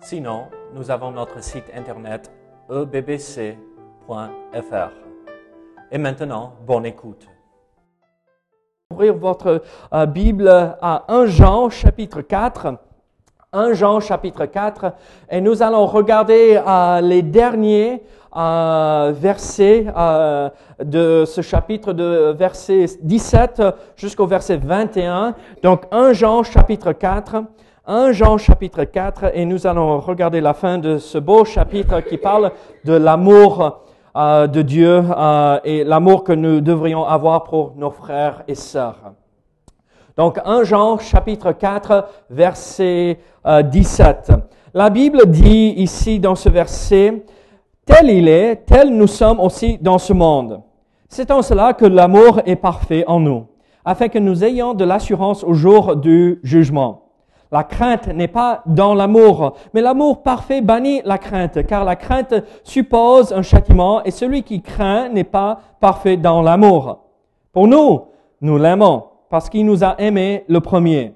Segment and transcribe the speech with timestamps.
[0.00, 2.30] Sinon, nous avons notre site internet
[2.70, 3.56] ebbc.fr.
[5.90, 7.26] Et maintenant, bonne écoute.
[8.92, 12.78] Ouvrir votre euh, Bible à 1 Jean chapitre 4.
[13.52, 14.92] 1 Jean chapitre 4
[15.30, 18.02] et nous allons regarder euh, les derniers
[18.36, 19.86] euh, versets
[20.82, 23.62] de ce chapitre de verset 17
[23.96, 25.34] jusqu'au verset 21.
[25.62, 27.42] Donc 1 Jean chapitre 4.
[27.90, 32.18] 1 Jean chapitre 4 et nous allons regarder la fin de ce beau chapitre qui
[32.18, 32.52] parle
[32.84, 33.80] de l'amour
[34.14, 39.14] euh, de Dieu euh, et l'amour que nous devrions avoir pour nos frères et sœurs.
[40.18, 44.32] Donc 1 Jean chapitre 4 verset euh, 17.
[44.74, 47.24] La Bible dit ici dans ce verset,
[47.86, 50.60] tel il est, tel nous sommes aussi dans ce monde.
[51.08, 53.46] C'est en cela que l'amour est parfait en nous,
[53.82, 57.07] afin que nous ayons de l'assurance au jour du jugement.
[57.50, 62.34] La crainte n'est pas dans l'amour, mais l'amour parfait bannit la crainte, car la crainte
[62.62, 66.98] suppose un châtiment, et celui qui craint n'est pas parfait dans l'amour.
[67.52, 68.04] Pour nous,
[68.42, 71.14] nous l'aimons, parce qu'il nous a aimés le premier.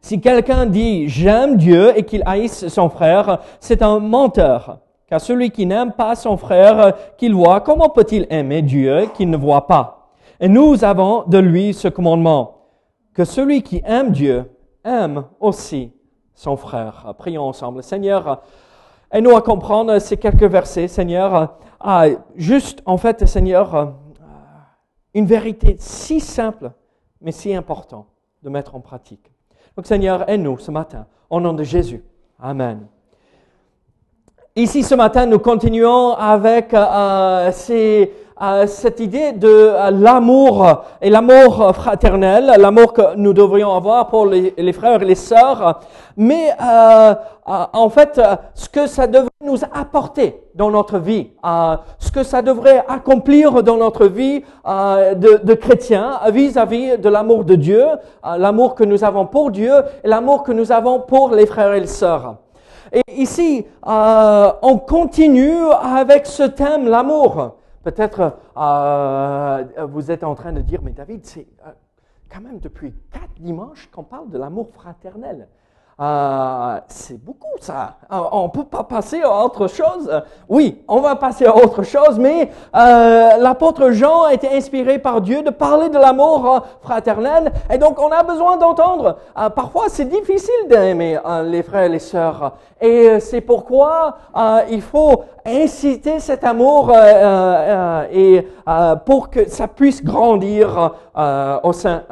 [0.00, 4.78] Si quelqu'un dit j'aime Dieu et qu'il haïsse son frère, c'est un menteur.
[5.08, 9.36] Car celui qui n'aime pas son frère qu'il voit, comment peut-il aimer Dieu qu'il ne
[9.36, 10.10] voit pas?
[10.40, 12.56] Et nous avons de lui ce commandement,
[13.14, 14.50] que celui qui aime Dieu
[14.88, 15.92] aime aussi
[16.34, 17.14] son frère.
[17.18, 17.82] Prions ensemble.
[17.82, 18.42] Seigneur,
[19.12, 21.58] aide-nous à comprendre ces quelques versets, Seigneur.
[21.80, 23.94] Ah, juste, en fait, Seigneur,
[25.14, 26.72] une vérité si simple,
[27.20, 28.06] mais si importante
[28.42, 29.30] de mettre en pratique.
[29.76, 32.04] Donc, Seigneur, aide-nous ce matin, au nom de Jésus.
[32.40, 32.86] Amen.
[34.56, 38.12] Ici, ce matin, nous continuons avec euh, ces,
[38.66, 44.72] cette idée de euh, l'amour et l'amour fraternel, l'amour que nous devrions avoir pour les,
[44.72, 45.80] frères et les sœurs,
[46.16, 48.20] mais euh, en fait,
[48.54, 51.30] ce que ça devrait nous apporter dans notre vie,
[51.98, 57.54] ce que ça devrait accomplir dans notre vie de, de chrétiens vis-à-vis de l'amour de
[57.54, 57.84] Dieu,
[58.36, 59.72] l'amour que nous avons pour Dieu
[60.04, 62.36] et l'amour que nous avons pour les frères et les sœurs.
[62.92, 67.57] Et ici, euh, on continue avec ce thème, l'amour.
[67.82, 71.70] Peut-être euh, vous êtes en train de dire, mais David, c'est euh,
[72.28, 75.48] quand même depuis quatre dimanches qu'on parle de l'amour fraternel.
[76.00, 77.96] Euh, c'est beaucoup ça.
[78.08, 80.08] On ne peut pas passer à autre chose.
[80.48, 85.20] Oui, on va passer à autre chose, mais euh, l'apôtre Jean a été inspiré par
[85.20, 89.16] Dieu de parler de l'amour fraternel, et donc on a besoin d'entendre.
[89.36, 94.18] Euh, parfois, c'est difficile d'aimer les frères et les sœurs, et c'est pourquoi
[94.70, 96.92] il faut inciter cet amour
[98.12, 98.46] et
[99.04, 100.92] pour que ça puisse grandir
[101.64, 102.02] au sein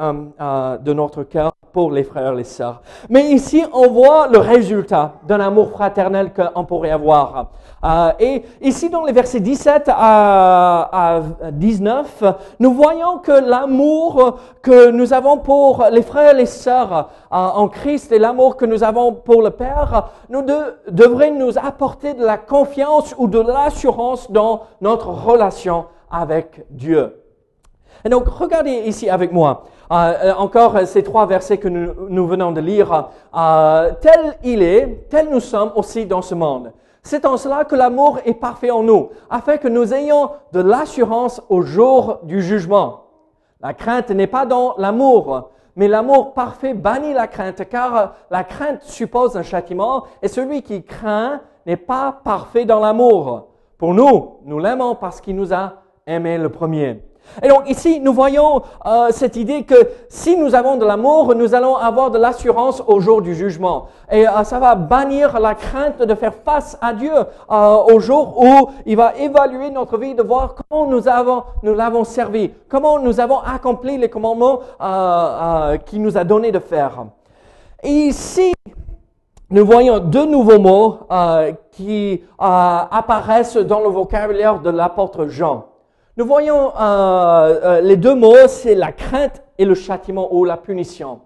[0.81, 2.81] de notre cœur pour les frères et les sœurs.
[3.07, 7.51] Mais ici, voit le résultat d'un amour fraternel qu'on pourrait avoir.
[7.83, 11.21] Euh, et ici, dans les versets 17 à, à
[11.51, 12.23] 19,
[12.59, 17.67] nous voyons que l'amour que nous avons pour les frères et les sœurs euh, en
[17.67, 20.57] Christ et l'amour que nous avons pour le Père nous de,
[20.89, 27.13] devrait nous apporter de la confiance ou de l'assurance dans notre relation avec Dieu.
[28.05, 29.65] Et donc, regardez ici avec moi.
[29.89, 33.09] Euh, encore ces trois versets que nous, venons de lire.
[33.35, 36.73] Euh, tel il est, tel nous sommes aussi dans ce monde.
[37.03, 41.41] C'est en cela que l'amour est parfait en nous, afin que nous ayons de l'assurance
[41.47, 43.03] au jour du jugement.
[43.61, 48.83] La crainte n'est pas dans l'amour, mais l'amour parfait bannit la crainte, car la crainte
[48.83, 53.47] suppose un châtiment, et celui qui craint n'est pas parfait dans l'amour.
[53.77, 55.75] Pour nous, nous l'aimons parce qu'il nous a
[56.05, 57.01] aimés le premier.
[57.43, 59.75] Et donc ici, nous voyons euh, cette idée que
[60.09, 63.87] si nous avons de l'amour, nous allons avoir de l'assurance au jour du jugement.
[64.11, 68.41] Et euh, ça va bannir la crainte de faire face à Dieu euh, au jour
[68.43, 72.99] où il va évaluer notre vie, de voir comment nous avons nous l'avons servi, comment
[72.99, 74.59] nous avons accompli les commandements
[75.85, 77.05] qu'il nous a donné de faire.
[77.83, 78.53] Et ici,
[79.49, 80.99] nous voyons deux nouveaux mots
[81.71, 85.65] qui apparaissent dans le vocabulaire de l'apôtre Jean.
[86.17, 90.57] Nous voyons euh, euh, les deux mots, c'est la crainte et le châtiment ou la
[90.57, 91.21] punition.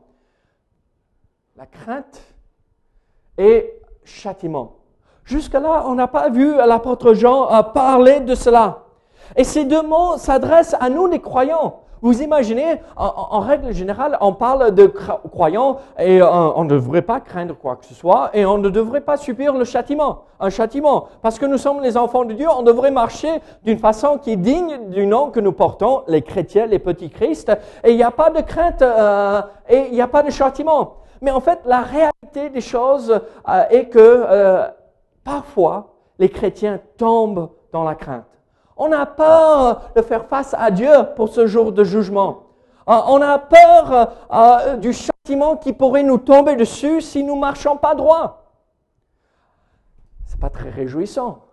[1.55, 2.21] La crainte
[3.37, 3.73] et
[4.03, 4.79] châtiment.
[5.23, 8.83] Jusque-là, on n'a pas vu l'apôtre Jean parler de cela.
[9.37, 11.83] Et ces deux mots s'adressent à nous les croyants.
[12.01, 17.19] Vous imaginez, en, règle générale, on parle de croyants et euh, on, ne devrait pas
[17.19, 21.09] craindre quoi que ce soit et on ne devrait pas subir le châtiment, un châtiment.
[21.21, 23.29] Parce que nous sommes les enfants de Dieu, on devrait marcher
[23.63, 27.51] d'une façon qui est digne du nom que nous portons, les chrétiens, les petits Christ.
[27.83, 30.95] Et il n'y a pas de crainte euh, et il n'y a pas de châtiment.
[31.21, 33.11] Mais en fait, la réalité des choses
[33.47, 34.25] euh, est que
[35.23, 38.25] parfois, les chrétiens tombent dans la crainte.
[38.83, 42.47] On a peur de faire face à Dieu pour ce jour de jugement.
[42.89, 47.77] Euh, on a peur euh, du châtiment qui pourrait nous tomber dessus si nous marchons
[47.77, 48.41] pas droit.
[50.25, 51.43] C'est pas très réjouissant.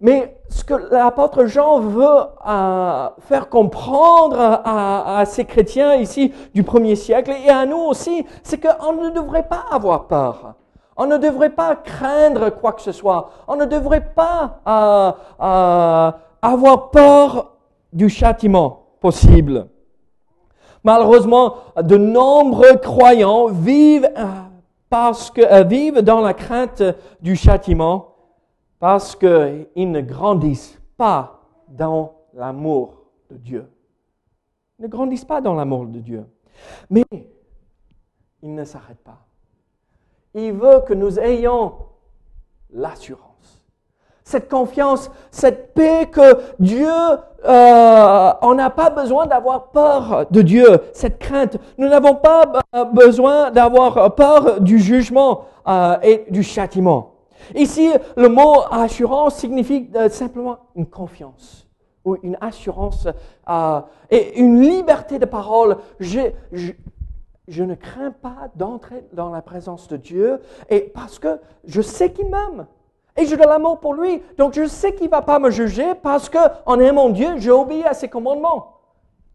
[0.00, 2.18] Mais ce que l'apôtre Jean veut
[2.48, 8.26] euh, faire comprendre à, à, ces chrétiens ici du premier siècle et à nous aussi,
[8.42, 10.54] c'est qu'on ne devrait pas avoir peur.
[10.96, 13.30] On ne devrait pas craindre quoi que ce soit.
[13.46, 14.58] On ne devrait pas
[16.42, 17.56] avoir peur
[17.92, 19.68] du châtiment possible.
[20.84, 26.82] Malheureusement, de nombreux croyants vivent, euh, euh, dans la crainte
[27.20, 28.14] du châtiment
[28.78, 33.70] parce qu'ils ne grandissent pas dans l'amour de Dieu.
[34.78, 36.26] Ils ne grandissent pas dans l'amour de Dieu.
[36.90, 37.04] Mais
[38.42, 39.24] il ne s'arrête pas.
[40.34, 41.74] Il veut que nous ayons
[42.70, 43.61] l'assurance
[44.24, 46.88] cette confiance, cette paix que Dieu,
[47.44, 51.56] euh, on n'a pas besoin d'avoir peur de Dieu, cette crainte.
[51.78, 57.14] Nous n'avons pas euh, besoin d'avoir peur du jugement euh, et du châtiment.
[57.54, 61.66] Ici, le mot assurance signifie simplement une confiance
[62.04, 63.08] ou une assurance
[64.10, 65.76] et une liberté de parole.
[65.98, 66.20] Je,
[67.48, 70.40] je ne crains pas d'entrer dans la présence de Dieu
[70.70, 72.66] et parce que je sais qu'il m'aime.
[73.16, 74.22] Et j'ai de l'amour pour lui.
[74.38, 77.84] Donc je sais qu'il ne va pas me juger parce qu'en aimant Dieu, j'ai obéi
[77.84, 78.78] à ses commandements.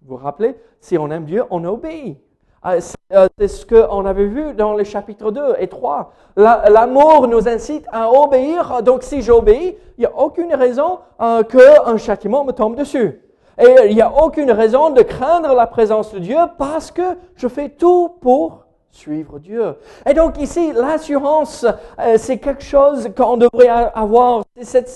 [0.02, 2.18] Vous vous rappelez, si on aime Dieu, on obéit.
[2.64, 2.76] Ah,
[3.14, 6.12] euh, c'est ce qu'on avait vu dans les chapitres 2 et 3.
[6.36, 8.82] L'amour nous incite à obéir.
[8.84, 13.22] Donc si j'obéis, il n'y a aucune raison euh, qu'un châtiment me tombe dessus.
[13.60, 17.48] Et il n'y a aucune raison de craindre la présence de Dieu parce que je
[17.48, 18.67] fais tout pour
[18.98, 19.76] suivre Dieu.
[20.06, 21.66] Et donc ici, l'assurance,
[22.00, 24.92] euh, c'est quelque chose qu'on devrait avoir, cette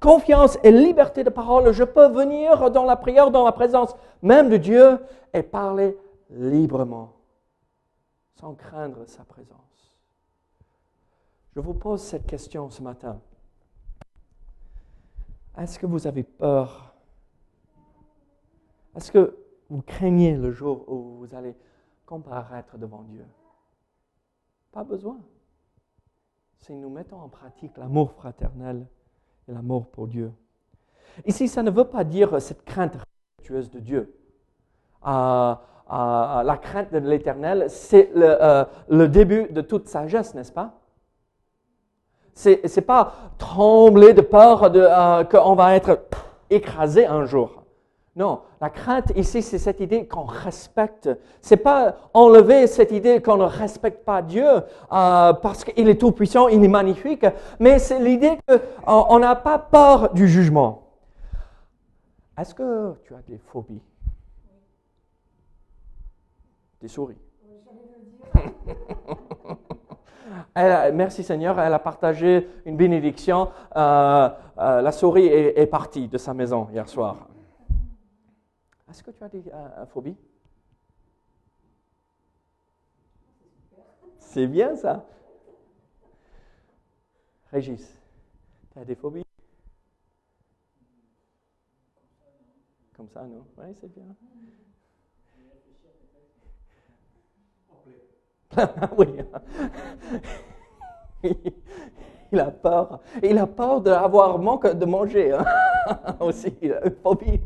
[0.00, 1.72] confiance et liberté de parole.
[1.72, 4.98] Je peux venir dans la prière, dans la présence même de Dieu
[5.32, 5.96] et parler
[6.30, 7.14] librement,
[8.38, 9.58] sans craindre sa présence.
[11.56, 13.18] Je vous pose cette question ce matin.
[15.56, 16.94] Est-ce que vous avez peur?
[18.94, 19.36] Est-ce que
[19.68, 21.56] vous craignez le jour où vous allez
[22.06, 23.24] comparaître devant Dieu?
[24.72, 25.18] Pas besoin.
[26.58, 28.86] Si nous mettons en pratique l'amour fraternel
[29.48, 30.32] et l'amour pour Dieu.
[31.24, 34.14] Ici, ça ne veut pas dire cette crainte respectueuse de Dieu.
[35.06, 35.54] Euh,
[35.90, 40.74] euh, la crainte de l'éternel, c'est le, euh, le, début de toute sagesse, n'est-ce pas?
[42.34, 46.00] C'est n'est pas trembler de peur de, qu'on va être
[46.50, 47.64] écrasé un jour.
[48.18, 51.08] Non, la crainte ici, c'est cette idée qu'on respecte.
[51.40, 56.10] C'est pas enlever cette idée qu'on ne respecte pas Dieu euh, parce qu'il est tout
[56.10, 57.24] puissant, il est magnifique,
[57.60, 58.36] mais c'est l'idée
[58.84, 60.88] qu'on n'a pas peur du jugement.
[62.36, 63.82] Est-ce que tu as des phobies?
[66.80, 67.18] Des souris?
[70.92, 73.50] merci Seigneur, elle a partagé une bénédiction.
[73.76, 74.28] Euh,
[74.58, 77.28] euh, la souris est partie de sa maison hier soir.
[78.90, 80.16] Est-ce que tu as des euh, phobies
[84.18, 85.04] C'est bien ça.
[87.50, 87.98] Régis,
[88.72, 89.24] tu as des phobies?
[92.96, 93.44] Comme ça, non?
[93.56, 94.14] Oui, c'est bien.
[98.98, 99.22] oui.
[102.32, 103.00] il a peur.
[103.22, 105.44] Il a peur d'avoir manque de manger hein.
[106.20, 106.54] aussi.
[106.60, 107.40] Il a une phobie.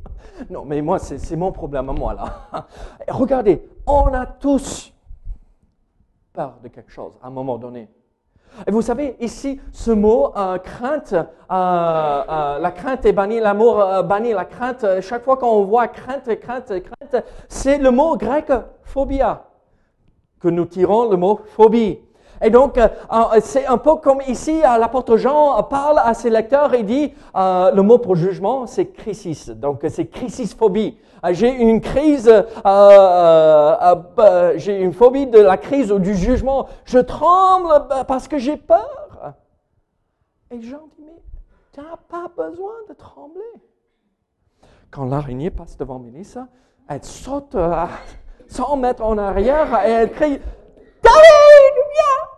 [0.50, 2.66] Non, mais moi, c'est mon problème à moi là.
[3.08, 4.92] Regardez, on a tous
[6.32, 7.88] peur de quelque chose à un moment donné.
[8.66, 14.02] Et vous savez, ici, ce mot euh, crainte, euh, euh, la crainte est bannie, l'amour
[14.04, 19.44] banni, la crainte, chaque fois qu'on voit crainte, crainte, crainte, c'est le mot grec phobia,
[20.38, 21.98] que nous tirons le mot phobie.
[22.42, 26.28] Et donc, euh, euh, c'est un peu comme ici, euh, l'apôtre Jean parle à ses
[26.28, 29.49] lecteurs et dit, le mot pour jugement, c'est crisis.
[29.49, 30.99] Donc, c'est crisisphobie.
[31.30, 32.26] J'ai une crise,
[34.56, 36.66] j'ai une phobie de la crise ou du jugement.
[36.84, 37.68] Je tremble
[38.08, 39.34] parce que j'ai peur.
[40.50, 41.22] Et Jean dit, mais
[41.72, 43.40] tu n'as pas besoin de trembler.
[44.90, 46.49] Quand l'araignée passe devant Mélissa,
[46.88, 47.88] elle saute à
[48.49, 50.40] 100 mètres en arrière et elle crie,
[51.02, 52.31] David, viens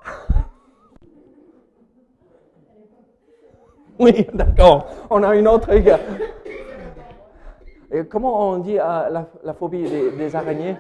[3.99, 4.87] Oui, d'accord.
[5.11, 5.71] On a une autre.
[5.71, 5.85] Et
[8.07, 10.77] comment on dit euh, la, phobie des, araignées?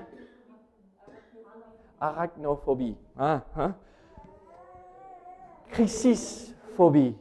[2.00, 2.97] Arachnophobie.
[3.18, 3.75] Hein, hein?
[5.71, 7.16] Chrysisphobie.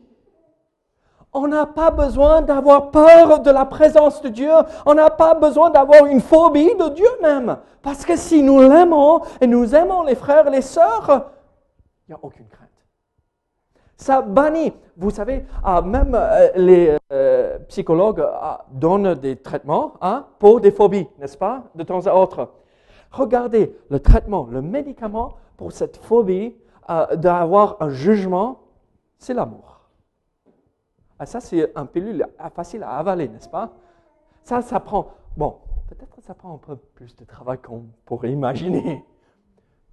[1.31, 4.51] On n'a pas besoin d'avoir peur de la présence de Dieu.
[4.85, 7.57] On n'a pas besoin d'avoir une phobie de Dieu même.
[7.81, 11.31] Parce que si nous l'aimons et nous aimons les frères et les sœurs,
[12.07, 12.69] il n'y a aucune crainte.
[14.03, 14.74] Ça bannit.
[14.98, 20.72] Vous savez, ah, même euh, les euh, psychologues ah, donnent des traitements hein, pour des
[20.72, 22.51] phobies, n'est-ce pas, de temps à autre.
[23.12, 26.53] Regardez le traitement, le médicament pour cette phobie
[26.89, 28.60] euh, d'avoir un jugement,
[29.19, 29.79] c'est l'amour.
[31.24, 33.72] Ça, c'est un pilule facile à avaler, n'est-ce pas?
[34.43, 39.05] Ça, ça prend, bon, peut-être ça prend un peu plus de travail qu'on pourrait imaginer,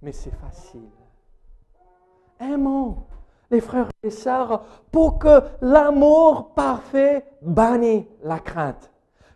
[0.01, 0.89] mais c'est facile.
[2.41, 3.05] Aimons
[3.51, 8.89] les frères et sœurs pour que l'amour parfait bannisse la crainte.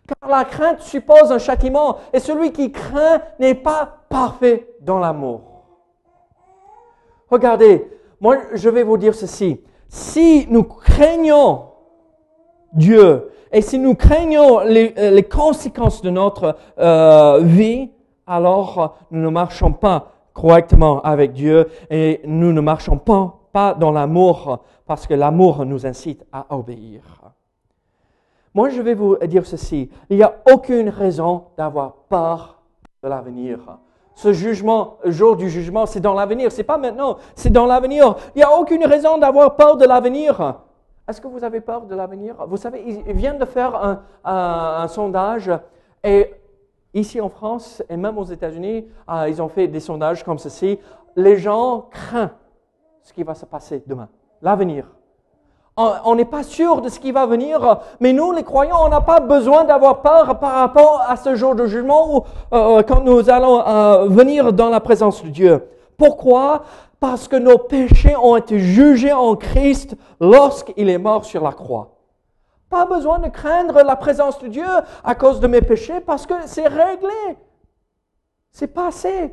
[0.06, 5.42] Car la crainte suppose un châtiment et celui qui craint n'est pas parfait dans l'amour.
[7.30, 7.86] Regardez,
[8.20, 9.60] moi je vais vous dire ceci.
[9.88, 11.66] Si nous craignons
[12.72, 13.30] Dieu.
[13.52, 17.90] Et si nous craignons les, euh, conséquences de notre euh, vie,
[18.26, 23.90] alors nous ne marchons pas correctement avec Dieu et nous ne marchons pas, pas dans
[23.90, 27.00] l'amour parce que l'amour nous incite à obéir.
[28.52, 29.88] Moi, je vais vous dire ceci.
[30.10, 32.60] Il n'y a aucune raison d'avoir peur
[33.02, 33.78] de l'avenir.
[34.14, 36.52] Ce jugement, le jour du jugement, c'est dans l'avenir.
[36.52, 38.16] C'est pas maintenant, c'est dans l'avenir.
[38.34, 40.56] Il n'y a aucune raison d'avoir peur de l'avenir.
[41.08, 42.34] Est-ce que vous avez peur de l'avenir?
[42.46, 45.50] Vous savez, ils viennent de faire un, sondage
[46.04, 46.30] et
[46.92, 50.78] ici en France et même aux États-Unis, euh, ils ont fait des sondages comme ceci.
[51.16, 52.28] Les gens craignent
[53.06, 54.08] ce qui va se passer demain,
[54.42, 54.84] l'avenir.
[55.76, 59.00] On n'est pas sûr de ce qui va venir, mais nous, les croyants, on n'a
[59.02, 63.30] pas besoin d'avoir peur par rapport à ce jour de jugement où, euh, quand nous
[63.30, 65.68] allons euh, venir dans la présence de Dieu.
[65.96, 66.62] Pourquoi?
[66.98, 71.92] Parce que nos péchés ont été jugés en Christ lorsqu'il est mort sur la croix.
[72.68, 74.66] Pas besoin de craindre la présence de Dieu
[75.04, 77.36] à cause de mes péchés parce que c'est réglé.
[78.50, 79.32] C'est passé.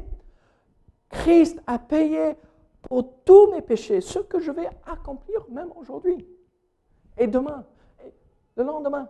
[1.10, 2.36] Christ a payé
[2.84, 6.28] pour tous mes péchés, ce que je vais accomplir même aujourd'hui.
[7.18, 7.64] Et demain,
[8.06, 8.14] et
[8.58, 9.08] le lendemain.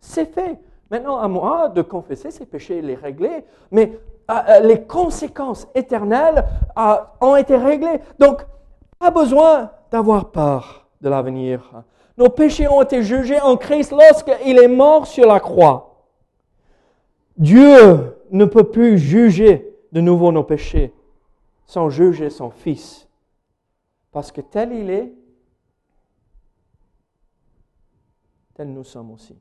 [0.00, 0.58] C'est fait.
[0.90, 5.68] Maintenant, à moi de confesser ces péchés et les régler, mais ah, euh, les conséquences
[5.74, 6.44] éternelles
[6.74, 8.00] ah, ont été réglées.
[8.18, 8.44] Donc,
[8.98, 11.84] pas besoin d'avoir peur de l'avenir.
[12.16, 16.06] Nos péchés ont été jugés en Christ lorsqu'il est mort sur la croix.
[17.36, 20.92] Dieu ne peut plus juger de nouveau nos péchés
[21.70, 23.08] sans juger son Fils.
[24.10, 25.14] Parce que tel il est,
[28.54, 29.38] tel nous sommes aussi.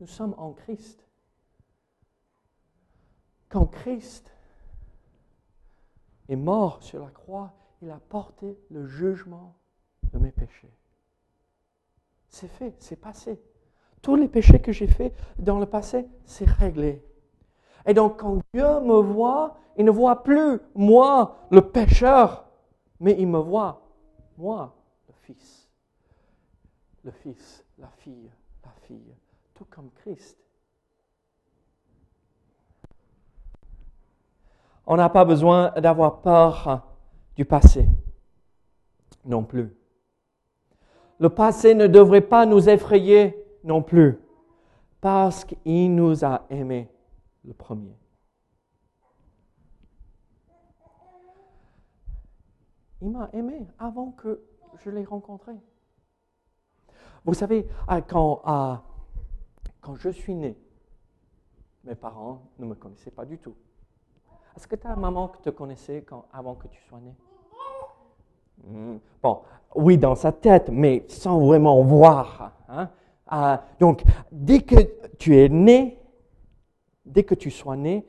[0.00, 1.06] Nous sommes en Christ.
[3.50, 4.32] Quand Christ
[6.30, 9.54] est mort sur la croix, il a porté le jugement
[10.14, 10.72] de mes péchés.
[12.30, 13.38] C'est fait, c'est passé.
[14.00, 17.04] Tous les péchés que j'ai faits dans le passé, c'est réglé.
[17.86, 22.44] Et donc quand Dieu me voit, il ne voit plus moi, le pécheur,
[22.98, 23.82] mais il me voit,
[24.36, 24.74] moi,
[25.08, 25.70] le Fils.
[27.04, 28.30] Le Fils, la fille,
[28.64, 29.14] la fille,
[29.54, 30.36] tout comme Christ.
[34.86, 36.86] On n'a pas besoin d'avoir peur
[37.36, 37.88] du passé
[39.24, 39.76] non plus.
[41.18, 44.18] Le passé ne devrait pas nous effrayer non plus
[45.00, 46.88] parce qu'il nous a aimés
[47.46, 47.96] le premier.
[53.00, 54.42] Il m'a aimé avant que
[54.84, 55.52] je l'ai rencontré.
[57.24, 57.68] Vous savez,
[58.08, 58.42] quand,
[59.80, 60.56] quand je suis né,
[61.84, 63.54] mes parents ne me connaissaient pas du tout.
[64.56, 67.14] Est-ce que ta maman te connaissait avant que tu sois né?
[68.64, 68.98] Hmm.
[69.22, 69.42] Bon,
[69.74, 72.52] oui, dans sa tête, mais sans vraiment voir.
[72.68, 72.90] Hein?
[73.26, 74.76] Ah, donc, dès que
[75.18, 76.00] tu es né,
[77.06, 78.06] dès que tu sois né,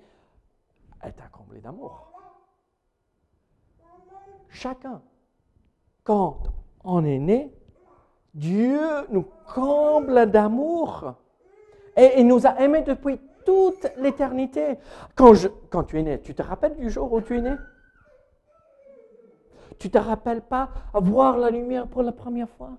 [1.01, 2.11] elle t'a comblé d'amour.
[4.49, 5.01] Chacun,
[6.03, 6.43] quand
[6.83, 7.53] on est né,
[8.33, 11.15] Dieu nous comble d'amour.
[11.95, 14.77] Et il nous a aimés depuis toute l'éternité.
[15.15, 17.55] Quand, tu es né, tu te rappelles du jour où tu es né?
[19.79, 22.71] Tu te rappelles pas voir la lumière pour la première fois?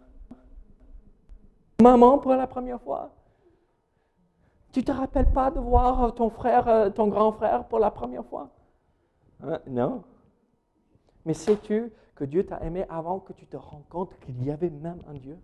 [1.80, 3.10] Maman pour la première fois?
[4.72, 8.24] Tu te rappelles pas de voir ton frère, euh, ton grand frère pour la première
[8.24, 8.50] fois?
[9.42, 9.58] Hein?
[9.66, 10.02] Non.
[11.24, 14.70] Mais sais-tu que Dieu t'a aimé avant que tu te rends compte qu'il y avait
[14.70, 15.38] même un Dieu?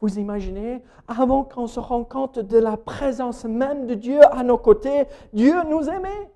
[0.00, 4.58] Vous imaginez, avant qu'on se rende compte de la présence même de Dieu à nos
[4.58, 6.30] côtés, Dieu nous aimait.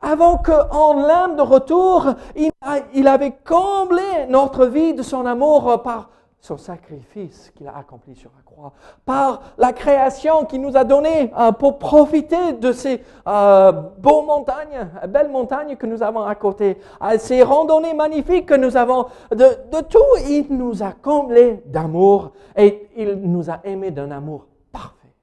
[0.00, 6.08] Avant qu'en l'aime de retour, il, avait comblé notre vie de son amour par
[6.42, 8.72] son sacrifice qu'il a accompli sur la croix,
[9.06, 14.88] par la création qu'il nous a donnée euh, pour profiter de ces euh, beaux montagnes,
[15.08, 16.78] belles montagnes que nous avons à côté,
[17.18, 22.88] ces randonnées magnifiques que nous avons, de, de tout, il nous a comblé d'amour et
[22.96, 25.14] il nous a aimés d'un amour parfait.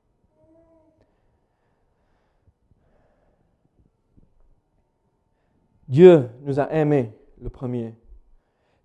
[5.89, 7.93] Dieu nous a aimés le premier.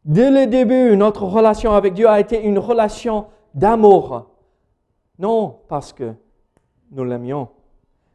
[0.05, 4.31] Dès le début, notre relation avec Dieu a été une relation d'amour.
[5.19, 6.15] Non parce que
[6.91, 7.49] nous l'aimions,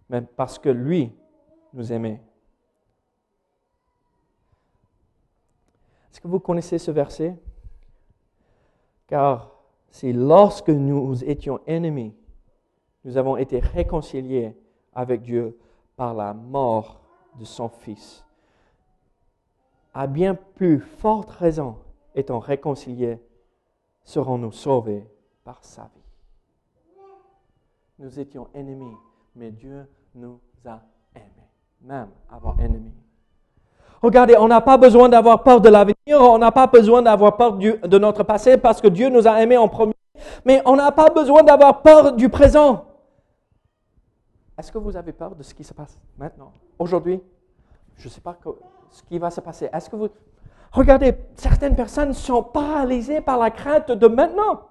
[0.09, 1.11] mais parce que lui
[1.73, 2.21] nous aimait.
[6.11, 7.35] Est-ce que vous connaissez ce verset?
[9.07, 9.51] Car
[9.89, 12.13] c'est lorsque nous étions ennemis,
[13.03, 14.55] nous avons été réconciliés
[14.93, 15.57] avec Dieu
[15.95, 17.01] par la mort
[17.39, 18.23] de son Fils
[19.93, 21.77] à bien plus forte raison,
[22.15, 23.19] étant réconciliés,
[24.03, 25.07] serons-nous sauvés
[25.43, 26.99] par sa vie.
[27.99, 28.95] Nous étions ennemis,
[29.35, 30.81] mais Dieu nous a
[31.15, 31.49] aimés,
[31.81, 32.93] même avant ennemis.
[34.01, 37.57] Regardez, on n'a pas besoin d'avoir peur de l'avenir, on n'a pas besoin d'avoir peur
[37.57, 39.95] de notre passé parce que Dieu nous a aimés en premier,
[40.45, 42.85] mais on n'a pas besoin d'avoir peur du présent.
[44.57, 47.21] Est-ce que vous avez peur de ce qui se passe maintenant, aujourd'hui?
[47.97, 48.37] Je ne sais pas
[48.91, 49.69] ce qui va se passer.
[49.73, 50.09] Est-ce que vous...
[50.71, 54.61] Regardez, certaines personnes sont paralysées par la crainte de maintenant.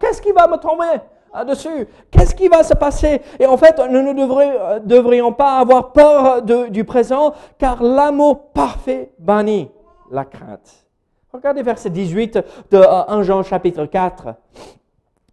[0.00, 1.02] Qu'est-ce qui va me tomber
[1.46, 3.20] dessus Qu'est-ce qui va se passer?
[3.38, 9.12] Et en fait, nous ne euh, devrions pas avoir peur du présent, car l'amour parfait
[9.18, 9.70] bannit
[10.10, 10.86] la crainte.
[11.32, 12.38] Regardez verset 18
[12.70, 14.34] de 1 euh, Jean chapitre 4.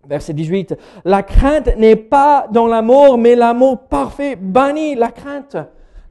[0.08, 0.78] Verset 18.
[1.06, 5.58] La crainte n'est pas dans l'amour, mais l'amour parfait bannit la crainte.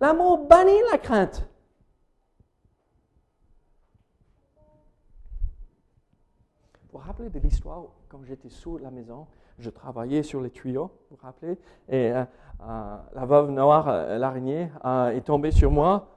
[0.00, 1.48] L'amour bannit la crainte.
[7.06, 9.26] Rappelez de l'histoire quand j'étais sous la maison,
[9.58, 12.24] je travaillais sur les tuyaux, vous vous rappelez Et euh,
[12.62, 14.70] euh, la veuve noire, euh, l'araignée,
[15.14, 16.08] est tombée sur moi.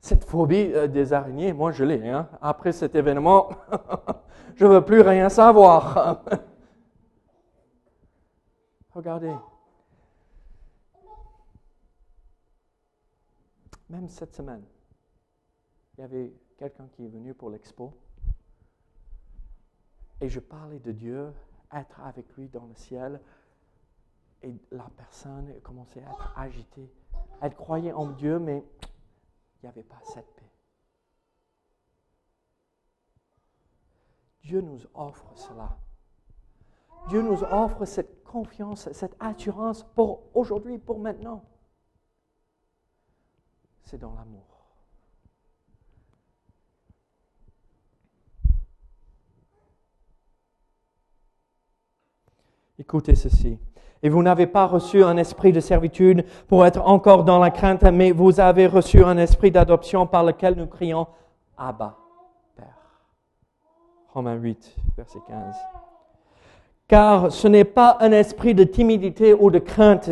[0.00, 2.08] Cette phobie des araignées, moi je l'ai.
[2.08, 2.28] Hein.
[2.42, 3.48] Après cet événement,
[4.56, 6.22] je ne veux plus rien savoir.
[8.94, 9.34] Regardez.
[13.88, 14.62] Même cette semaine,
[15.96, 17.94] il y avait quelqu'un qui est venu pour l'expo
[20.20, 21.32] et je parlais de Dieu,
[21.72, 23.20] être avec lui dans le ciel.
[24.42, 26.92] Et la personne commençait à être agitée.
[27.40, 30.50] Elle croyait en Dieu, mais il n'y avait pas cette paix.
[34.42, 35.78] Dieu nous offre cela.
[37.08, 41.42] Dieu nous offre cette confiance, cette assurance pour aujourd'hui, pour maintenant.
[43.84, 44.53] C'est dans l'amour.
[52.78, 53.58] Écoutez ceci.
[54.02, 57.84] Et vous n'avez pas reçu un esprit de servitude pour être encore dans la crainte,
[57.84, 61.06] mais vous avez reçu un esprit d'adoption par lequel nous crions
[61.56, 61.96] Abba,
[62.56, 63.00] Père.
[64.12, 65.56] Romains 8, verset 15.
[66.88, 70.10] Car ce n'est pas un esprit de timidité ou de crainte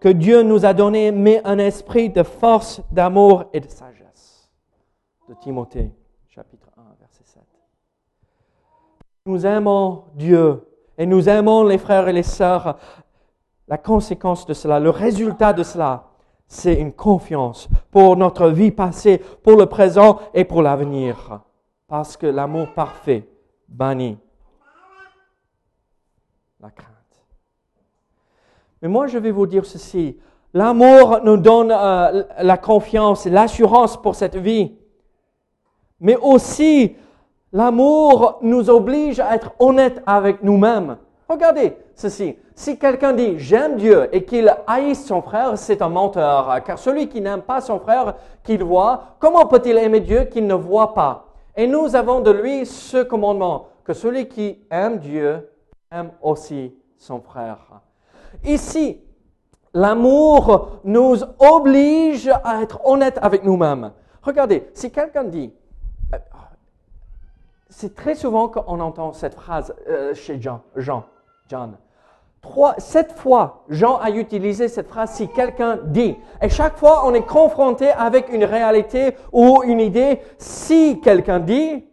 [0.00, 4.50] que Dieu nous a donné, mais un esprit de force, d'amour et de sagesse.
[5.28, 5.90] De Timothée,
[6.28, 7.42] chapitre 1, verset 7.
[9.24, 10.66] Nous aimons Dieu
[11.02, 12.78] et nous aimons les frères et les sœurs,
[13.66, 16.04] la conséquence de cela, le résultat de cela,
[16.46, 21.40] c'est une confiance pour notre vie passée, pour le présent et pour l'avenir.
[21.88, 23.26] Parce que l'amour parfait
[23.68, 24.16] bannit
[26.60, 26.92] la crainte.
[28.80, 30.16] Mais moi, je vais vous dire ceci.
[30.54, 34.76] L'amour nous donne euh, la confiance, l'assurance pour cette vie.
[35.98, 36.94] Mais aussi,
[37.52, 40.96] L'amour nous oblige à être honnête avec nous-mêmes.
[41.28, 42.36] Regardez ceci.
[42.54, 46.62] Si quelqu'un dit j'aime Dieu et qu'il haïsse son frère, c'est un menteur.
[46.64, 50.54] Car celui qui n'aime pas son frère qu'il voit, comment peut-il aimer Dieu qu'il ne
[50.54, 51.26] voit pas?
[51.54, 55.50] Et nous avons de lui ce commandement, que celui qui aime Dieu
[55.90, 57.58] aime aussi son frère.
[58.44, 58.98] Ici,
[59.74, 63.92] l'amour nous oblige à être honnête avec nous-mêmes.
[64.22, 65.52] Regardez, si quelqu'un dit,
[67.72, 71.04] c'est très souvent qu'on entend cette phrase euh, chez Jean, Jean,
[71.48, 71.76] John.
[72.42, 76.16] Trois, sept fois, Jean a utilisé cette phrase si quelqu'un dit.
[76.42, 80.20] Et chaque fois, on est confronté avec une réalité ou une idée.
[80.38, 81.84] Si quelqu'un dit,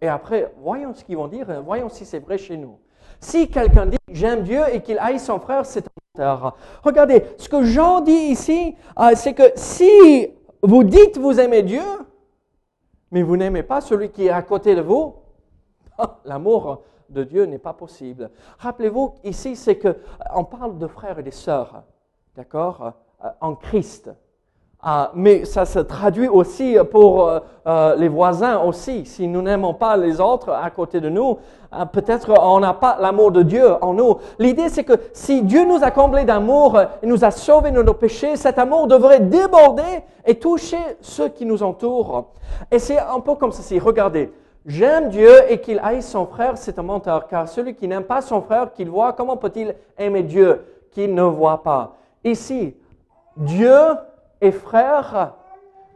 [0.00, 2.78] et après, voyons ce qu'ils vont dire, voyons si c'est vrai chez nous.
[3.18, 6.56] Si quelqu'un dit j'aime Dieu et qu'il haït son frère, c'est un menteur.
[6.82, 10.28] Regardez, ce que Jean dit ici, euh, c'est que si
[10.62, 11.82] vous dites vous aimez Dieu,
[13.12, 15.14] mais vous n'aimez pas celui qui est à côté de vous,
[16.24, 18.30] l'amour de Dieu n'est pas possible.
[18.58, 19.98] Rappelez-vous, ici, c'est que
[20.34, 21.84] on parle de frères et de sœurs,
[22.34, 24.10] d'accord, euh, en Christ.
[24.84, 29.06] Ah, mais ça se traduit aussi pour euh, euh, les voisins aussi.
[29.06, 31.38] Si nous n'aimons pas les autres à côté de nous,
[31.72, 34.16] euh, peut-être on n'a pas l'amour de Dieu en nous.
[34.40, 37.94] L'idée, c'est que si Dieu nous a comblés d'amour et nous a sauvés de nos
[37.94, 42.32] péchés, cet amour devrait déborder et toucher ceux qui nous entourent.
[42.68, 43.78] Et c'est un peu comme ceci.
[43.78, 44.32] Regardez,
[44.66, 47.28] j'aime Dieu et qu'il haït son frère, c'est un menteur.
[47.28, 51.22] Car celui qui n'aime pas son frère qu'il voit, comment peut-il aimer Dieu qu'il ne
[51.22, 51.94] voit pas?
[52.24, 52.74] Ici,
[53.36, 53.78] Dieu
[54.42, 55.36] et frère,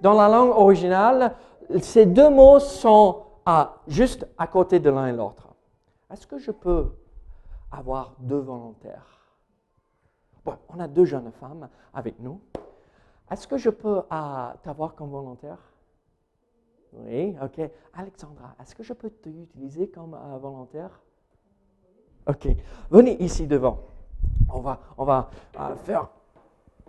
[0.00, 1.35] dans la langue originale,
[1.80, 3.24] ces deux mots sont
[3.88, 5.48] juste à côté de l'un et l'autre.
[6.11, 6.92] Est-ce que je peux
[7.70, 9.20] avoir deux volontaires?
[10.44, 12.40] Bon, On a deux jeunes femmes avec nous.
[13.30, 15.59] Est-ce que je peux euh, t'avoir comme volontaire?
[16.92, 17.68] Oui, ok.
[17.94, 21.00] Alexandra, est-ce que je peux t'utiliser comme euh, volontaire?
[22.28, 22.46] Ok.
[22.90, 23.80] Venez ici devant.
[24.48, 25.28] On va, on va
[25.59, 26.09] euh, faire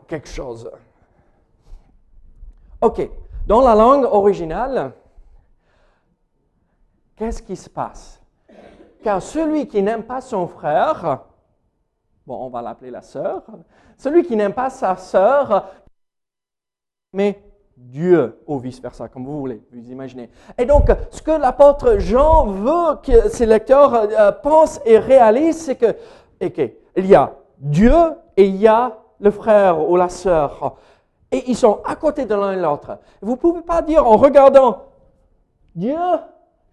[0.08, 0.70] quelque chose.
[2.82, 3.10] OK.
[3.48, 4.92] Dans la langue originale,
[7.16, 8.22] qu'est-ce qui se passe?
[9.04, 11.24] Car celui qui n'aime pas son frère,
[12.26, 13.44] bon, on va l'appeler la sœur,
[13.98, 15.66] celui qui n'aime pas sa sœur,
[17.14, 17.42] mais
[17.78, 20.30] Dieu, ou vice-versa, comme vous voulez, vous imaginez.
[20.58, 25.76] Et donc, ce que l'apôtre Jean veut que ses lecteurs euh, pensent et réalisent, c'est
[25.76, 25.96] que,
[26.44, 27.96] OK, il y a Dieu
[28.36, 30.76] et il y a le frère ou la sœur.
[31.32, 33.00] Et ils sont à côté de l'un et l'autre.
[33.22, 34.84] Vous ne pouvez pas dire en regardant
[35.76, 35.98] Dieu,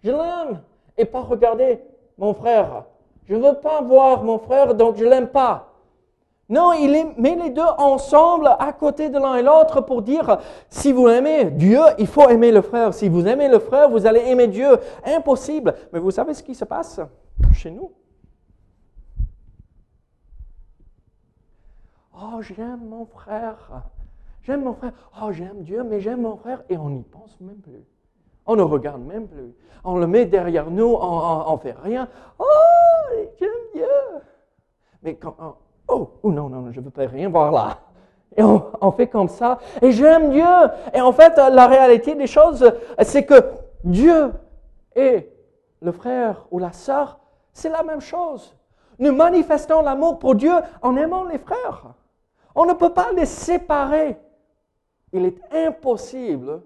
[0.03, 0.61] je l'aime,
[0.97, 1.81] et pas regarder
[2.17, 2.85] mon frère.
[3.25, 5.73] Je ne veux pas voir mon frère, donc je ne l'aime pas.
[6.47, 10.37] Non, il met les deux ensemble à côté de l'un et l'autre pour dire,
[10.69, 12.93] si vous aimez Dieu, il faut aimer le frère.
[12.93, 14.77] Si vous aimez le frère, vous allez aimer Dieu.
[15.03, 15.73] Impossible.
[15.91, 17.01] Mais vous savez ce qui se passe
[17.51, 17.91] chez nous?
[22.13, 23.81] Oh, j'aime mon frère.
[24.45, 24.91] J'aime mon frère.
[25.21, 26.61] Oh, j'aime Dieu, mais j'aime mon frère.
[26.69, 27.83] Et on n'y pense même plus.
[28.45, 29.55] On ne regarde même plus.
[29.83, 32.07] On le met derrière nous, on ne fait rien.
[32.37, 32.45] Oh,
[33.39, 33.87] j'aime Dieu.
[35.01, 35.35] Mais quand.
[35.87, 37.77] Oh, oh, non, non, je ne veux pas rien voir là.
[38.37, 39.59] Et on, on fait comme ça.
[39.81, 40.43] Et j'aime Dieu.
[40.93, 43.35] Et en fait, la réalité des choses, c'est que
[43.83, 44.31] Dieu
[44.95, 45.31] et
[45.81, 47.19] le frère ou la sœur,
[47.51, 48.55] c'est la même chose.
[48.99, 51.93] Nous manifestons l'amour pour Dieu en aimant les frères.
[52.53, 54.17] On ne peut pas les séparer.
[55.13, 56.61] Il est impossible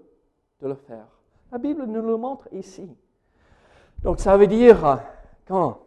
[0.60, 1.06] de le faire.
[1.52, 2.88] La Bible nous le montre ici.
[4.02, 5.00] Donc ça veut dire,
[5.46, 5.82] quand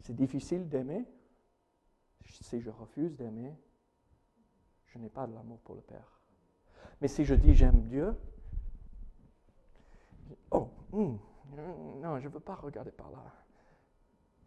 [0.00, 1.04] c'est difficile d'aimer,
[2.24, 3.54] si je refuse d'aimer,
[4.86, 6.20] je n'ai pas de l'amour pour le Père.
[7.00, 8.14] Mais si je dis j'aime Dieu,
[10.50, 11.16] oh, hmm,
[12.00, 13.22] non, je ne veux pas regarder par là.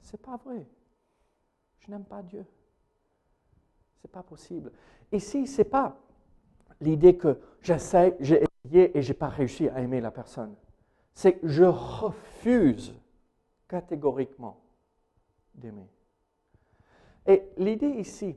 [0.02, 0.66] C'est pas vrai.
[1.80, 2.46] Je n'aime pas Dieu.
[4.02, 4.72] C'est pas possible.
[5.12, 5.98] Ici, c'est pas
[6.82, 10.56] l'idée que j'essaie, j'ai essayé et j'ai pas réussi à aimer la personne.
[11.14, 12.96] C'est que je refuse
[13.68, 14.62] catégoriquement
[15.54, 15.90] d'aimer.
[17.26, 18.36] Et l'idée ici,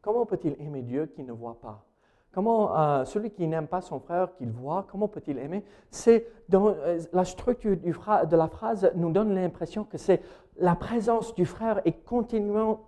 [0.00, 1.84] comment peut-il aimer Dieu qui ne voit pas?
[2.32, 5.64] Comment euh, celui qui n'aime pas son frère qu'il voit, comment peut-il aimer?
[5.90, 10.22] C'est euh, la structure de la phrase nous donne l'impression que c'est
[10.58, 12.84] la présence du frère est continuellement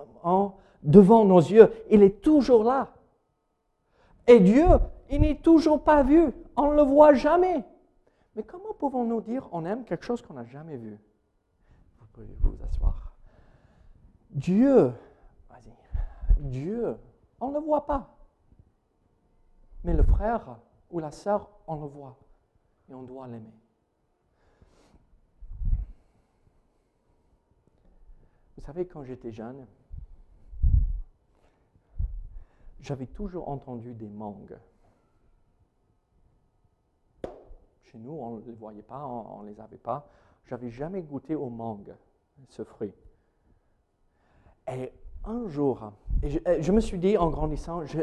[0.82, 1.72] devant nos yeux.
[1.90, 2.92] Il est toujours là.
[4.26, 4.66] Et Dieu,
[5.10, 6.32] il n'est toujours pas vu.
[6.56, 7.64] On ne le voit jamais.
[8.36, 10.98] Mais comment pouvons-nous dire on aime quelque chose qu'on n'a jamais vu?
[11.98, 13.14] Vous pouvez vous asseoir.
[14.30, 14.92] Dieu,
[15.48, 15.72] vas-y,
[16.38, 16.96] Dieu,
[17.40, 18.14] on ne le voit pas.
[19.84, 20.58] Mais le frère
[20.90, 22.16] ou la sœur, on le voit.
[22.90, 23.54] Et on doit l'aimer.
[28.56, 29.66] Vous savez, quand j'étais jeune,
[32.80, 34.56] j'avais toujours entendu des mangues.
[37.84, 40.08] Chez nous, on ne les voyait pas, on ne les avait pas.
[40.46, 41.94] J'avais jamais goûté aux mangues,
[42.48, 42.92] ce fruit.
[44.70, 44.92] Et
[45.24, 48.00] un jour, je, me suis dit en grandissant, je,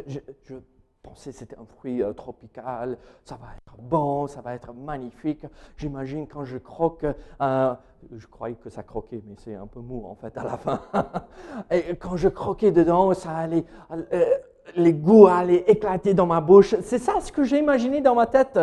[1.04, 5.46] pensais que c'était un fruit euh, tropical, ça va être bon, ça va être magnifique.
[5.78, 7.06] J'imagine quand je croque,
[7.42, 7.76] euh,
[8.12, 10.82] je croyais que ça croquait, mais c'est un peu mou en fait à la fin.
[11.70, 14.38] Et quand je croquais dedans, ça allait, euh,
[14.76, 16.76] les goûts allaient éclater dans ma bouche.
[16.82, 18.60] C'est ça ce que j'ai imaginé dans ma tête.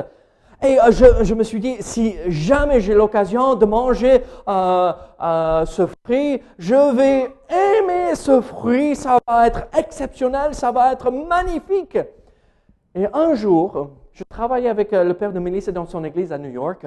[0.64, 7.34] Et je, me suis dit, si jamais j'ai l'occasion de manger ce fruit, je vais
[7.50, 11.98] aimer ce fruit, ça va être exceptionnel, ça va être magnifique.
[12.94, 16.38] Et un jour, je travaillais avec euh, le père de Mélisse dans son église à
[16.38, 16.86] New York.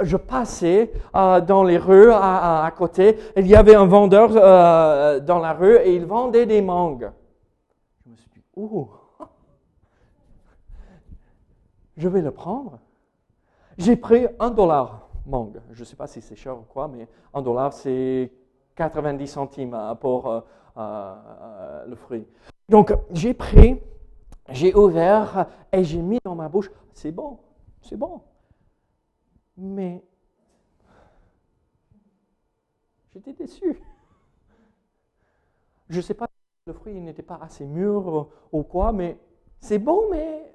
[0.00, 3.16] Je passais euh, dans les rues à, côté.
[3.36, 7.10] Il y avait un vendeur euh, dans la rue et il vendait des mangues.
[8.04, 8.90] Je me suis dit, oh,
[11.96, 12.80] je vais le prendre.
[13.78, 15.60] J'ai pris un dollar mangue.
[15.70, 18.32] Je ne sais pas si c'est cher ou quoi, mais un dollar, c'est
[18.74, 20.44] 90 centimes pour
[20.76, 22.26] le fruit.
[22.68, 23.80] Donc, j'ai pris
[24.50, 27.38] j'ai ouvert et j'ai mis dans ma bouche, c'est bon,
[27.82, 28.22] c'est bon.
[29.56, 30.04] Mais
[33.12, 33.82] j'étais déçu.
[35.88, 36.28] Je ne sais pas
[36.66, 39.16] le fruit n'était pas assez mûr ou quoi, mais
[39.60, 40.52] c'est bon, mais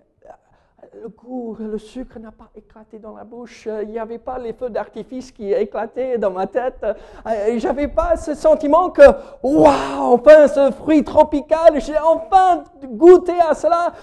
[1.02, 3.70] le goût, le sucre n'a pas éclaté dans la bouche.
[3.84, 6.86] Il n'y avait pas les feux d'artifice qui éclataient dans ma tête.
[7.56, 9.04] J'avais pas ce sentiment que,
[9.42, 13.94] waouh, enfin ce fruit tropical, j'ai enfin goûté à cela.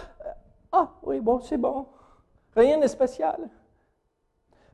[0.73, 1.89] Ah oui, bon, c'est bon.
[2.57, 3.51] Rien de spécial.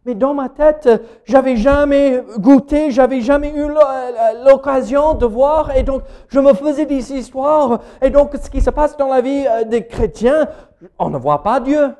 [0.04, 0.88] Mais dans ma tête,
[1.24, 3.68] j'avais jamais goûté, j'avais jamais eu
[4.44, 7.80] l'occasion de voir, et donc je me faisais des histoires.
[8.02, 10.48] Et donc, ce qui se passe dans la vie euh, des chrétiens,
[10.98, 11.94] on ne voit pas Dieu.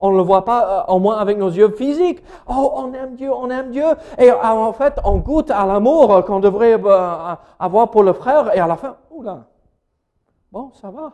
[0.00, 2.22] On ne le voit pas, euh, au moins avec nos yeux physiques.
[2.46, 3.86] Oh, on aime Dieu, on aime Dieu.
[4.18, 6.78] Et euh, en fait, on goûte à l'amour qu'on devrait
[7.58, 8.54] avoir pour le frère.
[8.54, 9.46] Et à la fin, oula,
[10.52, 11.12] bon, ça va.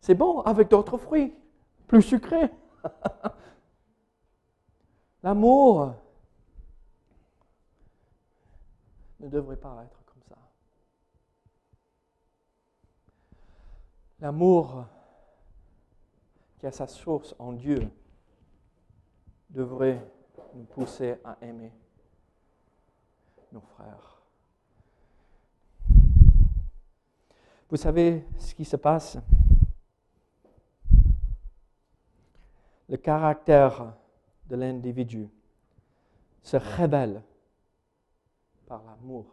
[0.00, 1.32] C'est bon avec d'autres fruits,
[1.86, 2.50] plus sucrés.
[5.22, 5.94] L'amour
[9.20, 10.36] ne devrait pas être comme ça.
[14.18, 14.84] L'amour
[16.58, 17.88] qui a sa source en Dieu
[19.48, 20.04] devrait
[20.54, 21.72] nous pousser à aimer
[23.52, 24.22] nos frères.
[27.70, 29.18] Vous savez ce qui se passe?
[32.88, 33.94] Le caractère
[34.56, 35.28] l'individu
[36.42, 37.22] se révèle
[38.66, 39.26] par l'amour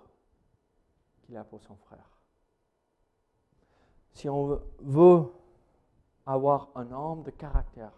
[1.21, 2.19] qu'il a pour son frère.
[4.13, 5.31] Si on veut
[6.25, 7.93] avoir un homme de caractère,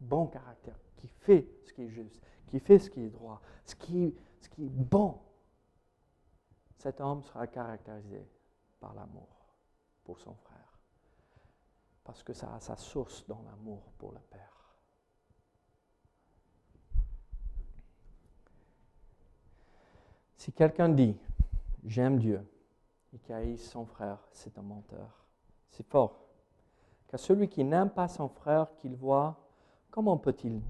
[0.00, 3.74] bon caractère, qui fait ce qui est juste, qui fait ce qui est droit, ce
[3.74, 4.14] qui est
[4.58, 5.18] bon,
[6.78, 8.26] cet homme sera caractérisé
[8.80, 9.28] par l'amour
[10.04, 10.78] pour son frère.
[12.04, 14.49] Parce que ça a sa source dans l'amour pour le Père.
[20.40, 21.14] Si quelqu'un dit
[21.84, 22.40] j'aime Dieu
[23.12, 25.26] et qui haït son frère, c'est un menteur.
[25.70, 26.16] C'est fort.
[27.08, 29.36] Car celui qui n'aime pas son frère qu'il voit,
[29.90, 30.62] comment peut-il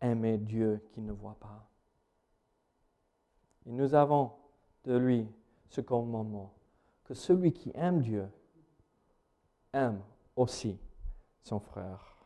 [0.00, 1.66] aimer Dieu qu'il ne voit pas?
[3.66, 4.30] Et nous avons
[4.84, 5.26] de lui
[5.70, 6.52] ce commandement,
[7.02, 8.28] que celui qui aime Dieu
[9.72, 10.00] aime
[10.36, 10.78] aussi
[11.42, 12.17] son frère.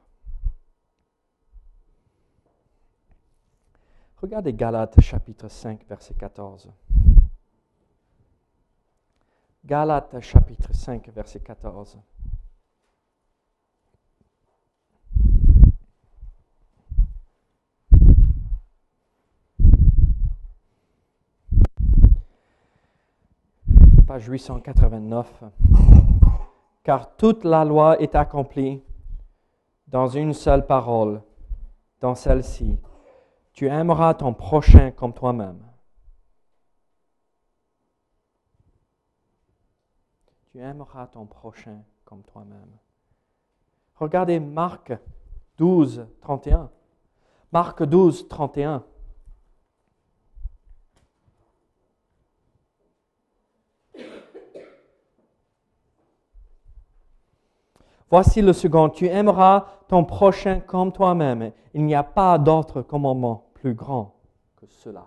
[4.23, 6.71] Regardez Galates chapitre 5, verset 14.
[9.65, 11.99] Galates chapitre 5, verset 14.
[24.07, 25.45] page 889.
[26.85, 28.83] Car toute la loi est accomplie
[29.89, 31.23] dans une seule parole,
[32.01, 32.79] dans celle-ci.
[33.53, 35.62] Tu aimeras ton prochain comme toi-même.
[40.51, 42.79] Tu aimeras ton prochain comme toi-même.
[43.97, 44.93] Regardez Marc
[45.59, 46.71] 12, 31.
[47.53, 48.85] Marc 12, 31.
[58.12, 61.51] Voici le second, tu aimeras ton prochain comme toi-même.
[61.72, 64.12] Il n'y a pas d'autre commandement plus grand
[64.61, 65.07] que cela.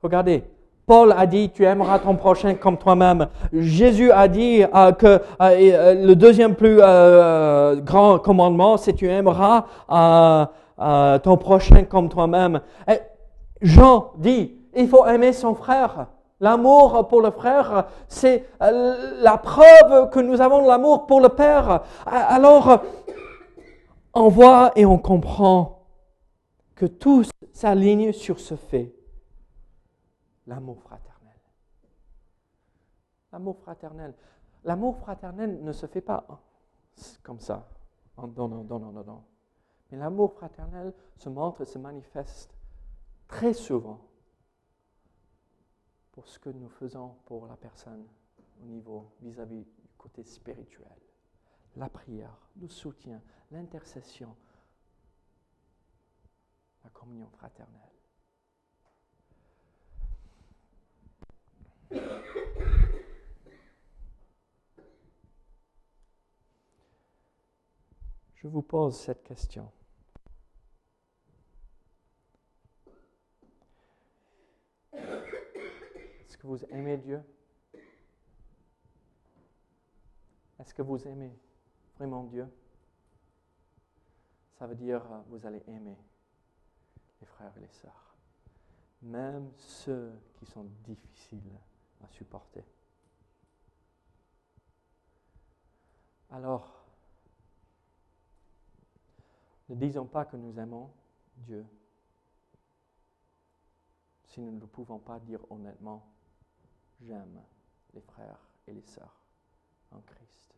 [0.00, 0.44] Regardez,
[0.86, 3.26] Paul a dit, tu aimeras ton prochain comme toi-même.
[3.52, 9.64] Jésus a dit euh, que euh, euh, le deuxième plus grand commandement, c'est tu aimeras
[11.18, 12.60] ton prochain comme toi-même.
[13.60, 16.06] Jean dit, il faut aimer son frère.
[16.44, 21.30] L'amour pour le frère, c'est euh, la preuve que nous avons de l'amour pour le
[21.30, 21.84] Père.
[22.04, 22.82] Alors,
[24.12, 25.86] on voit et on comprend
[26.74, 28.94] que tout s'aligne sur ce fait,
[30.46, 31.40] l'amour fraternel.
[33.32, 34.12] L'amour fraternel.
[34.64, 36.26] L'amour fraternel ne se fait pas
[37.22, 37.66] comme ça,
[38.18, 39.24] en donnant, donnant, donnant.
[39.90, 42.54] Mais l'amour fraternel se montre et se manifeste
[43.28, 43.98] très souvent
[46.14, 48.06] pour ce que nous faisons pour la personne
[48.62, 50.86] au niveau vis-à-vis du côté spirituel.
[51.74, 54.36] La prière, le soutien, l'intercession,
[56.84, 57.80] la communion fraternelle.
[68.36, 69.68] Je vous pose cette question.
[76.44, 77.22] Que vous aimez Dieu?
[80.58, 81.34] Est-ce que vous aimez
[81.96, 82.46] vraiment Dieu?
[84.58, 85.96] Ça veut dire euh, vous allez aimer
[87.18, 88.14] les frères et les sœurs,
[89.00, 91.58] même ceux qui sont difficiles
[92.04, 92.62] à supporter.
[96.30, 96.84] Alors,
[99.70, 100.92] ne disons pas que nous aimons
[101.38, 101.64] Dieu
[104.26, 106.13] si nous ne pouvons pas dire honnêtement,
[107.06, 107.40] j'aime
[107.92, 109.20] les frères et les sœurs
[109.90, 110.54] en Christ.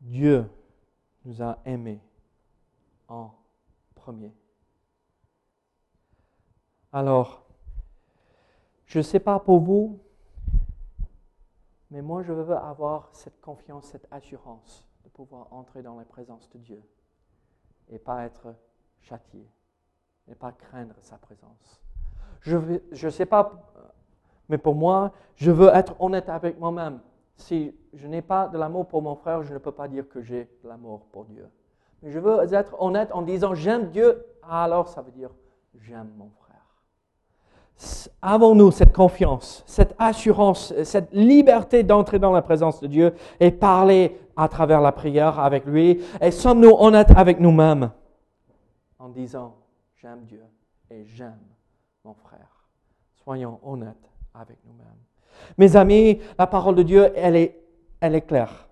[0.00, 0.48] Dieu
[1.24, 2.00] nous a aimés
[3.08, 3.34] en
[3.94, 4.34] premier.
[6.92, 7.46] Alors,
[8.86, 10.00] je ne sais pas pour vous,
[11.90, 16.48] mais moi, je veux avoir cette confiance, cette assurance de pouvoir entrer dans la présence
[16.50, 16.82] de Dieu
[17.88, 18.54] et pas être
[19.00, 19.46] châtié
[20.30, 21.82] et pas craindre sa présence.
[22.40, 23.52] Je ne sais pas,
[24.48, 27.00] mais pour moi, je veux être honnête avec moi-même.
[27.36, 30.20] Si je n'ai pas de l'amour pour mon frère, je ne peux pas dire que
[30.22, 31.46] j'ai de l'amour pour Dieu.
[32.02, 35.30] Mais je veux être honnête en disant j'aime Dieu, alors ça veut dire
[35.74, 36.40] j'aime mon frère
[38.22, 44.18] avons-nous cette confiance, cette assurance, cette liberté d'entrer dans la présence de Dieu et parler
[44.36, 46.02] à travers la prière avec lui?
[46.20, 47.90] Et sommes-nous honnêtes avec nous-mêmes
[48.98, 49.54] en disant,
[50.00, 50.44] j'aime Dieu
[50.90, 51.46] et j'aime
[52.04, 52.68] mon frère
[53.16, 54.86] Soyons honnêtes avec nous-mêmes.
[55.58, 57.62] Mes amis, la parole de Dieu, elle est,
[58.00, 58.68] elle est claire.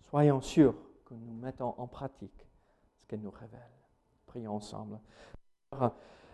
[0.00, 2.46] Soyons sûrs que nous mettons en pratique
[2.96, 3.60] ce qu'elle nous révèle.
[4.26, 5.00] Prions ensemble.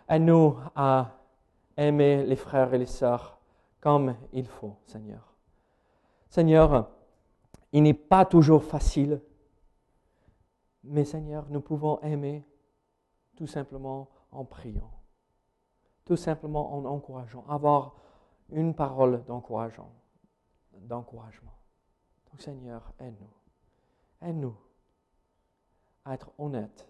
[0.07, 1.17] Elle nous a
[1.75, 3.39] aimer les frères et les sœurs
[3.79, 5.33] comme il faut, Seigneur.
[6.29, 6.91] Seigneur,
[7.71, 9.19] il n'est pas toujours facile,
[10.83, 12.45] mais Seigneur, nous pouvons aimer
[13.35, 14.91] tout simplement en priant,
[16.05, 17.95] tout simplement en encourageant, avoir
[18.49, 19.91] une parole d'encouragement.
[20.73, 21.53] d'encouragement.
[22.29, 24.27] Donc Seigneur, aide-nous.
[24.27, 24.57] Aide-nous
[26.05, 26.87] à être honnêtes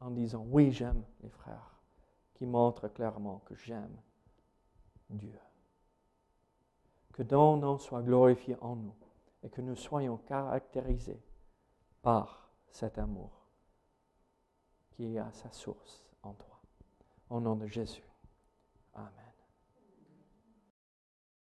[0.00, 1.80] en disant oui, j'aime les frères
[2.34, 3.96] qui montre clairement que j'aime
[5.10, 5.38] Dieu.
[7.12, 8.94] Que ton nom soit glorifié en nous
[9.42, 11.20] et que nous soyons caractérisés
[12.02, 13.37] par cet amour
[14.98, 16.60] qui est à sa source en toi.
[17.30, 18.02] Au nom de Jésus.
[18.94, 19.27] Amen.